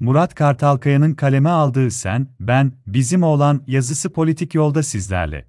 Murat 0.00 0.34
Kartalkaya'nın 0.34 1.14
kaleme 1.14 1.48
aldığı 1.50 1.90
Sen, 1.90 2.26
Ben, 2.40 2.72
Bizim 2.86 3.22
olan 3.22 3.62
yazısı 3.66 4.12
politik 4.12 4.54
yolda 4.54 4.82
sizlerle. 4.82 5.46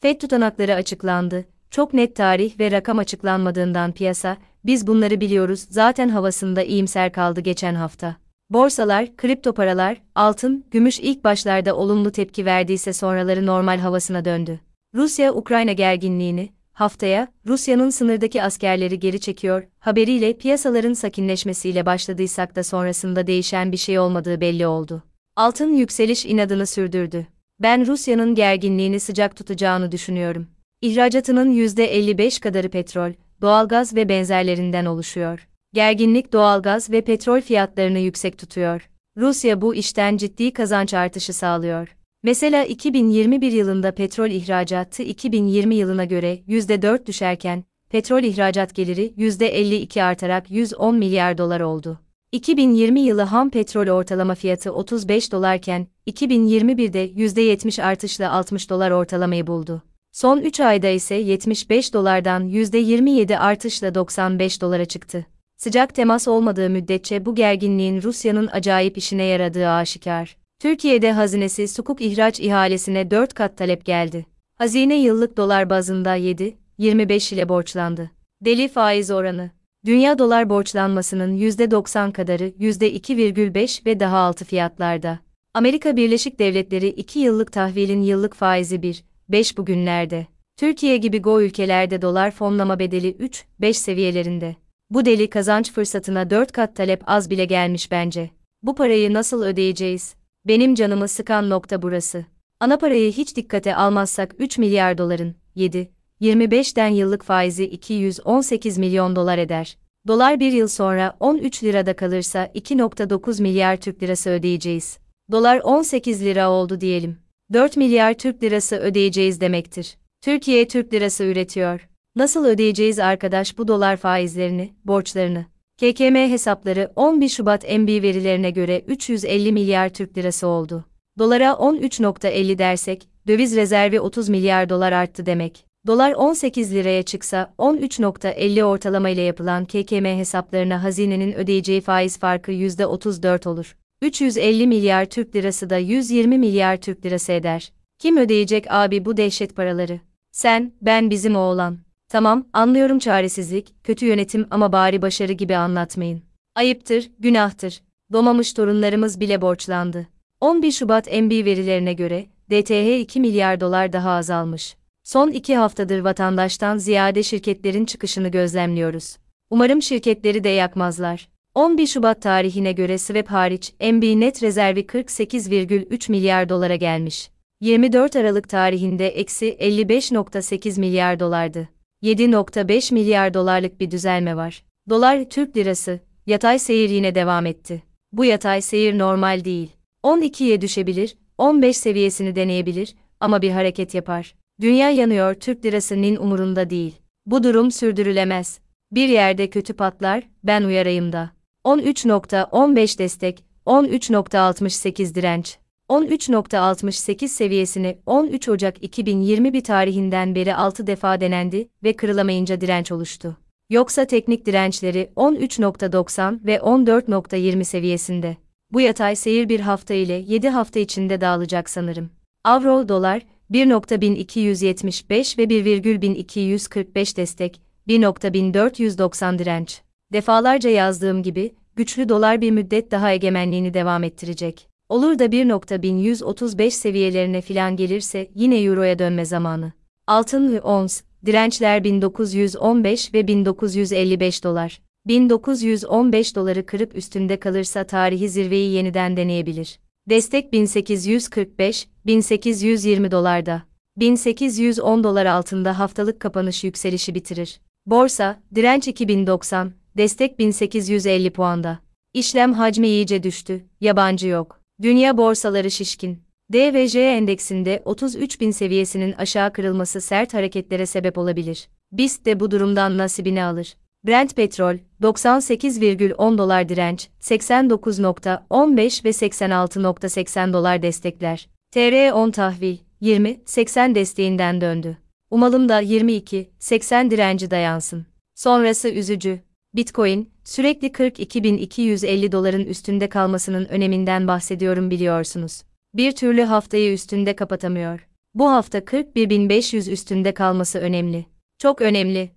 FED 0.00 0.20
tutanakları 0.20 0.74
açıklandı. 0.74 1.44
Çok 1.70 1.94
net 1.94 2.16
tarih 2.16 2.60
ve 2.60 2.70
rakam 2.70 2.98
açıklanmadığından 2.98 3.92
piyasa, 3.92 4.36
biz 4.64 4.86
bunları 4.86 5.20
biliyoruz 5.20 5.66
zaten 5.70 6.08
havasında 6.08 6.62
iyimser 6.62 7.12
kaldı 7.12 7.40
geçen 7.40 7.74
hafta. 7.74 8.16
Borsalar, 8.50 9.16
kripto 9.16 9.54
paralar, 9.54 10.02
altın, 10.14 10.64
gümüş 10.70 11.00
ilk 11.00 11.24
başlarda 11.24 11.76
olumlu 11.76 12.12
tepki 12.12 12.44
verdiyse 12.44 12.92
sonraları 12.92 13.46
normal 13.46 13.78
havasına 13.78 14.24
döndü. 14.24 14.60
Rusya-Ukrayna 14.94 15.72
gerginliğini, 15.72 16.52
haftaya, 16.76 17.28
Rusya'nın 17.46 17.90
sınırdaki 17.90 18.42
askerleri 18.42 18.98
geri 18.98 19.20
çekiyor, 19.20 19.62
haberiyle 19.78 20.38
piyasaların 20.38 20.92
sakinleşmesiyle 20.92 21.86
başladıysak 21.86 22.56
da 22.56 22.64
sonrasında 22.64 23.26
değişen 23.26 23.72
bir 23.72 23.76
şey 23.76 23.98
olmadığı 23.98 24.40
belli 24.40 24.66
oldu. 24.66 25.02
Altın 25.36 25.72
yükseliş 25.74 26.26
inadını 26.26 26.66
sürdürdü. 26.66 27.26
Ben 27.60 27.86
Rusya'nın 27.86 28.34
gerginliğini 28.34 29.00
sıcak 29.00 29.36
tutacağını 29.36 29.92
düşünüyorum. 29.92 30.46
İhracatının 30.82 31.52
%55 31.52 32.40
kadarı 32.40 32.68
petrol, 32.68 33.12
doğalgaz 33.42 33.94
ve 33.94 34.08
benzerlerinden 34.08 34.84
oluşuyor. 34.84 35.48
Gerginlik 35.72 36.32
doğalgaz 36.32 36.90
ve 36.90 37.00
petrol 37.00 37.40
fiyatlarını 37.40 37.98
yüksek 37.98 38.38
tutuyor. 38.38 38.90
Rusya 39.16 39.60
bu 39.60 39.74
işten 39.74 40.16
ciddi 40.16 40.52
kazanç 40.52 40.94
artışı 40.94 41.32
sağlıyor. 41.32 41.95
Mesela 42.26 42.64
2021 42.64 43.52
yılında 43.52 43.94
petrol 43.94 44.30
ihracatı 44.30 45.02
2020 45.02 45.74
yılına 45.74 46.04
göre 46.04 46.38
%4 46.48 47.06
düşerken, 47.06 47.64
petrol 47.90 48.22
ihracat 48.22 48.74
geliri 48.74 49.14
%52 49.16 50.02
artarak 50.02 50.50
110 50.50 50.96
milyar 50.96 51.38
dolar 51.38 51.60
oldu. 51.60 52.00
2020 52.32 53.00
yılı 53.00 53.22
ham 53.22 53.50
petrol 53.50 53.88
ortalama 53.88 54.34
fiyatı 54.34 54.72
35 54.72 55.32
dolarken, 55.32 55.86
2021'de 56.06 57.10
%70 57.10 57.82
artışla 57.82 58.30
60 58.30 58.70
dolar 58.70 58.90
ortalamayı 58.90 59.46
buldu. 59.46 59.82
Son 60.12 60.40
3 60.40 60.60
ayda 60.60 60.88
ise 60.88 61.14
75 61.14 61.94
dolardan 61.94 62.48
%27 62.48 63.38
artışla 63.38 63.94
95 63.94 64.62
dolara 64.62 64.84
çıktı. 64.84 65.26
Sıcak 65.56 65.94
temas 65.94 66.28
olmadığı 66.28 66.70
müddetçe 66.70 67.26
bu 67.26 67.34
gerginliğin 67.34 68.02
Rusya'nın 68.02 68.48
acayip 68.52 68.98
işine 68.98 69.24
yaradığı 69.24 69.68
aşikar. 69.68 70.45
Türkiye'de 70.58 71.12
hazinesi 71.12 71.68
sukuk 71.68 72.00
ihraç 72.00 72.40
ihalesine 72.40 73.10
4 73.10 73.34
kat 73.34 73.56
talep 73.56 73.84
geldi. 73.84 74.26
Hazine 74.58 74.94
yıllık 74.94 75.36
dolar 75.36 75.70
bazında 75.70 76.14
7, 76.14 76.56
25 76.78 77.32
ile 77.32 77.48
borçlandı. 77.48 78.10
Deli 78.40 78.68
faiz 78.68 79.10
oranı. 79.10 79.50
Dünya 79.86 80.18
dolar 80.18 80.50
borçlanmasının 80.50 81.36
%90 81.36 82.12
kadarı 82.12 82.48
%2,5 82.48 83.86
ve 83.86 84.00
daha 84.00 84.18
altı 84.18 84.44
fiyatlarda. 84.44 85.18
Amerika 85.54 85.96
Birleşik 85.96 86.38
Devletleri 86.38 86.88
2 86.88 87.18
yıllık 87.18 87.52
tahvilin 87.52 88.02
yıllık 88.02 88.34
faizi 88.34 88.82
1, 88.82 89.04
5 89.28 89.58
bugünlerde. 89.58 90.26
Türkiye 90.58 90.96
gibi 90.96 91.22
Go 91.22 91.40
ülkelerde 91.40 92.02
dolar 92.02 92.30
fonlama 92.30 92.78
bedeli 92.78 93.12
3, 93.12 93.44
5 93.60 93.78
seviyelerinde. 93.78 94.56
Bu 94.90 95.04
deli 95.04 95.30
kazanç 95.30 95.72
fırsatına 95.72 96.30
4 96.30 96.52
kat 96.52 96.76
talep 96.76 97.02
az 97.06 97.30
bile 97.30 97.44
gelmiş 97.44 97.90
bence. 97.90 98.30
Bu 98.62 98.74
parayı 98.74 99.12
nasıl 99.12 99.42
ödeyeceğiz? 99.42 100.14
Benim 100.48 100.74
canımı 100.74 101.08
sıkan 101.08 101.50
nokta 101.50 101.82
burası. 101.82 102.24
Ana 102.60 102.78
parayı 102.78 103.12
hiç 103.12 103.36
dikkate 103.36 103.76
almazsak 103.76 104.34
3 104.38 104.58
milyar 104.58 104.98
doların 104.98 105.34
7, 105.54 105.90
25'den 106.20 106.88
yıllık 106.88 107.24
faizi 107.24 107.64
218 107.64 108.78
milyon 108.78 109.16
dolar 109.16 109.38
eder. 109.38 109.76
Dolar 110.06 110.40
bir 110.40 110.52
yıl 110.52 110.68
sonra 110.68 111.16
13 111.20 111.64
lirada 111.64 111.96
kalırsa 111.96 112.46
2.9 112.46 113.42
milyar 113.42 113.76
Türk 113.76 114.02
lirası 114.02 114.30
ödeyeceğiz. 114.30 114.98
Dolar 115.32 115.60
18 115.64 116.24
lira 116.24 116.50
oldu 116.50 116.80
diyelim. 116.80 117.18
4 117.52 117.76
milyar 117.76 118.14
Türk 118.14 118.42
lirası 118.42 118.76
ödeyeceğiz 118.76 119.40
demektir. 119.40 119.96
Türkiye 120.20 120.68
Türk 120.68 120.94
lirası 120.94 121.24
üretiyor. 121.24 121.88
Nasıl 122.16 122.44
ödeyeceğiz 122.44 122.98
arkadaş 122.98 123.58
bu 123.58 123.68
dolar 123.68 123.96
faizlerini, 123.96 124.74
borçlarını? 124.84 125.46
KKM 125.80 126.16
hesapları 126.16 126.92
11 126.96 127.28
Şubat 127.28 127.62
MB 127.62 127.88
verilerine 127.88 128.50
göre 128.50 128.82
350 128.86 129.52
milyar 129.52 129.88
Türk 129.88 130.18
lirası 130.18 130.46
oldu. 130.46 130.84
Dolara 131.18 131.44
13.50 131.50 132.58
dersek, 132.58 133.08
döviz 133.26 133.56
rezervi 133.56 134.00
30 134.00 134.28
milyar 134.28 134.68
dolar 134.68 134.92
arttı 134.92 135.26
demek. 135.26 135.66
Dolar 135.86 136.12
18 136.12 136.74
liraya 136.74 137.02
çıksa 137.02 137.54
13.50 137.58 138.62
ortalama 138.62 139.08
ile 139.08 139.22
yapılan 139.22 139.64
KKM 139.64 140.04
hesaplarına 140.04 140.84
hazinenin 140.84 141.32
ödeyeceği 141.32 141.80
faiz 141.80 142.18
farkı 142.18 142.52
%34 142.52 143.48
olur. 143.48 143.76
350 144.02 144.66
milyar 144.66 145.04
Türk 145.04 145.36
lirası 145.36 145.70
da 145.70 145.76
120 145.76 146.38
milyar 146.38 146.76
Türk 146.76 147.06
lirası 147.06 147.32
eder. 147.32 147.72
Kim 147.98 148.16
ödeyecek 148.16 148.66
abi 148.68 149.04
bu 149.04 149.16
dehşet 149.16 149.56
paraları? 149.56 150.00
Sen, 150.32 150.72
ben 150.82 151.10
bizim 151.10 151.36
oğlan. 151.36 151.85
Tamam, 152.08 152.44
anlıyorum 152.52 152.98
çaresizlik, 152.98 153.84
kötü 153.84 154.06
yönetim 154.06 154.46
ama 154.50 154.72
bari 154.72 155.02
başarı 155.02 155.32
gibi 155.32 155.56
anlatmayın. 155.56 156.22
Ayıptır, 156.54 157.10
günahtır. 157.18 157.82
Domamış 158.12 158.52
torunlarımız 158.52 159.20
bile 159.20 159.40
borçlandı. 159.40 160.06
11 160.40 160.72
Şubat 160.72 161.06
MB 161.06 161.30
verilerine 161.30 161.92
göre, 161.92 162.26
DTH 162.50 163.00
2 163.00 163.20
milyar 163.20 163.60
dolar 163.60 163.92
daha 163.92 164.10
azalmış. 164.10 164.76
Son 165.04 165.30
iki 165.30 165.56
haftadır 165.56 165.98
vatandaştan 165.98 166.76
ziyade 166.76 167.22
şirketlerin 167.22 167.84
çıkışını 167.84 168.28
gözlemliyoruz. 168.28 169.16
Umarım 169.50 169.82
şirketleri 169.82 170.44
de 170.44 170.48
yakmazlar. 170.48 171.28
11 171.54 171.86
Şubat 171.86 172.22
tarihine 172.22 172.72
göre 172.72 172.98
Swap 172.98 173.28
hariç, 173.28 173.72
MB 173.80 174.20
net 174.20 174.42
rezervi 174.42 174.80
48,3 174.80 176.10
milyar 176.10 176.48
dolara 176.48 176.76
gelmiş. 176.76 177.30
24 177.60 178.16
Aralık 178.16 178.48
tarihinde 178.48 179.08
eksi 179.08 179.56
55.8 179.60 180.80
milyar 180.80 181.20
dolardı. 181.20 181.75
7.5 182.02 182.94
milyar 182.94 183.34
dolarlık 183.34 183.80
bir 183.80 183.90
düzelme 183.90 184.36
var. 184.36 184.64
Dolar 184.90 185.30
Türk 185.30 185.56
lirası, 185.56 186.00
yatay 186.26 186.58
seyir 186.58 186.90
yine 186.90 187.14
devam 187.14 187.46
etti. 187.46 187.82
Bu 188.12 188.24
yatay 188.24 188.60
seyir 188.62 188.98
normal 188.98 189.44
değil. 189.44 189.70
12'ye 190.04 190.60
düşebilir, 190.60 191.16
15 191.38 191.76
seviyesini 191.76 192.36
deneyebilir 192.36 192.94
ama 193.20 193.42
bir 193.42 193.50
hareket 193.50 193.94
yapar. 193.94 194.34
Dünya 194.60 194.90
yanıyor 194.90 195.34
Türk 195.34 195.64
lirasının 195.64 196.16
umurunda 196.16 196.70
değil. 196.70 196.94
Bu 197.26 197.42
durum 197.42 197.70
sürdürülemez. 197.70 198.60
Bir 198.92 199.08
yerde 199.08 199.50
kötü 199.50 199.74
patlar, 199.74 200.28
ben 200.44 200.62
uyarayım 200.62 201.12
da. 201.12 201.30
13.15 201.64 202.98
destek, 202.98 203.44
13.68 203.66 205.14
direnç. 205.14 205.58
13.68 205.88 207.28
seviyesini 207.28 207.98
13 208.06 208.48
Ocak 208.48 208.84
2021 208.84 209.64
tarihinden 209.64 210.34
beri 210.34 210.54
6 210.54 210.86
defa 210.86 211.20
denendi 211.20 211.68
ve 211.84 211.92
kırılamayınca 211.92 212.60
direnç 212.60 212.92
oluştu. 212.92 213.36
Yoksa 213.70 214.04
teknik 214.04 214.46
dirençleri 214.46 215.10
13.90 215.16 216.46
ve 216.46 216.56
14.20 216.56 217.64
seviyesinde. 217.64 218.36
Bu 218.72 218.80
yatay 218.80 219.16
seyir 219.16 219.48
bir 219.48 219.60
hafta 219.60 219.94
ile 219.94 220.24
7 220.26 220.48
hafta 220.48 220.80
içinde 220.80 221.20
dağılacak 221.20 221.70
sanırım. 221.70 222.10
Avro 222.44 222.88
dolar 222.88 223.22
1.1275 223.50 225.38
ve 225.38 225.44
1.1245 225.44 227.16
destek, 227.16 227.60
1.1490 227.88 229.38
direnç. 229.38 229.80
Defalarca 230.12 230.70
yazdığım 230.70 231.22
gibi, 231.22 231.54
güçlü 231.76 232.08
dolar 232.08 232.40
bir 232.40 232.50
müddet 232.50 232.90
daha 232.90 233.12
egemenliğini 233.12 233.74
devam 233.74 234.04
ettirecek. 234.04 234.75
Olur 234.88 235.18
da 235.18 235.24
1.1135 235.24 236.70
seviyelerine 236.70 237.40
filan 237.40 237.76
gelirse 237.76 238.30
yine 238.34 238.62
euroya 238.62 238.98
dönme 238.98 239.24
zamanı. 239.24 239.72
Altın 240.06 240.52
ve 240.52 240.60
ons, 240.60 241.02
dirençler 241.26 241.84
1915 241.84 243.14
ve 243.14 243.26
1955 243.26 244.44
dolar. 244.44 244.80
1915 245.06 246.36
doları 246.36 246.66
kırıp 246.66 246.96
üstünde 246.96 247.40
kalırsa 247.40 247.84
tarihi 247.84 248.28
zirveyi 248.28 248.72
yeniden 248.72 249.16
deneyebilir. 249.16 249.78
Destek 250.08 250.52
1845, 250.52 251.88
1820 252.06 253.10
dolarda. 253.10 253.62
1810 253.96 255.04
dolar 255.04 255.26
altında 255.26 255.78
haftalık 255.78 256.20
kapanış 256.20 256.64
yükselişi 256.64 257.14
bitirir. 257.14 257.60
Borsa, 257.86 258.42
direnç 258.54 258.88
2090, 258.88 259.72
destek 259.96 260.38
1850 260.38 261.30
puanda. 261.30 261.78
İşlem 262.14 262.52
hacmi 262.52 262.88
iyice 262.88 263.22
düştü, 263.22 263.64
yabancı 263.80 264.28
yok. 264.28 264.65
Dünya 264.82 265.16
borsaları 265.16 265.70
şişkin. 265.70 266.22
DVJ 266.52 266.96
endeksinde 266.96 267.82
33 267.84 268.40
bin 268.40 268.50
seviyesinin 268.50 269.12
aşağı 269.12 269.52
kırılması 269.52 270.00
sert 270.00 270.34
hareketlere 270.34 270.86
sebep 270.86 271.18
olabilir. 271.18 271.68
BIST 271.92 272.26
de 272.26 272.40
bu 272.40 272.50
durumdan 272.50 272.98
nasibini 272.98 273.42
alır. 273.42 273.76
Brent 274.06 274.36
petrol 274.36 274.76
98,10 275.02 276.38
dolar 276.38 276.68
direnç, 276.68 277.08
89.15 277.20 279.04
ve 279.04 279.08
86.80 279.08 280.52
dolar 280.52 280.82
destekler. 280.82 281.48
TR10 281.74 282.32
tahvil 282.32 282.78
20.80 283.02 283.94
desteğinden 283.94 284.60
döndü. 284.60 284.98
Umalım 285.30 285.68
da 285.68 285.82
22.80 285.82 287.10
direnci 287.10 287.50
dayansın. 287.50 288.06
Sonrası 288.34 288.88
üzücü. 288.88 289.40
Bitcoin, 289.74 290.30
sürekli 290.46 290.88
42.250 290.88 292.32
doların 292.32 292.64
üstünde 292.64 293.08
kalmasının 293.08 293.64
öneminden 293.64 294.28
bahsediyorum 294.28 294.90
biliyorsunuz. 294.90 295.62
Bir 295.94 296.12
türlü 296.12 296.42
haftayı 296.42 296.92
üstünde 296.92 297.36
kapatamıyor. 297.36 298.08
Bu 298.34 298.50
hafta 298.50 298.78
41.500 298.78 299.90
üstünde 299.90 300.34
kalması 300.34 300.78
önemli. 300.78 301.26
Çok 301.58 301.82
önemli. 301.82 302.35